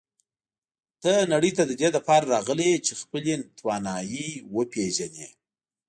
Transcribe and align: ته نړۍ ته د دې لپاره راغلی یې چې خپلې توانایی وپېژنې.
ته 1.01 1.11
نړۍ 1.33 1.51
ته 1.57 1.63
د 1.69 1.71
دې 1.79 1.89
لپاره 1.95 2.29
راغلی 2.35 2.67
یې 2.71 2.79
چې 2.85 2.93
خپلې 3.01 3.33
توانایی 3.57 4.27
وپېژنې. 4.55 5.27